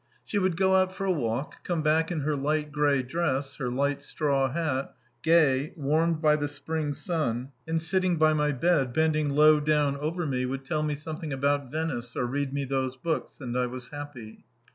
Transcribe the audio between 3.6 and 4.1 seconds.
light